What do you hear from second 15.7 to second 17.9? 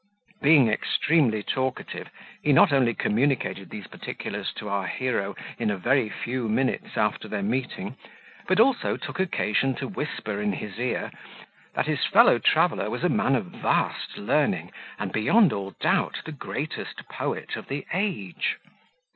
doubt, the greatest poet of the